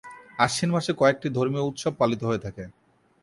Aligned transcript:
আশ্বিন 0.39 0.69
মাসে 0.75 0.91
কয়েকটি 0.99 1.27
ধর্মীয় 1.37 1.67
উৎসব 1.69 1.93
পালিত 1.99 2.21
হয়ে 2.23 2.43
থাকে। 2.45 2.63